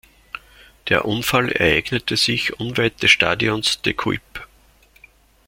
Der 0.89 1.05
Unfall 1.05 1.51
ereignete 1.51 2.17
sich 2.17 2.59
unweit 2.59 3.03
des 3.03 3.11
Stadions 3.11 3.83
De 3.83 3.93
Kuip. 3.93 4.47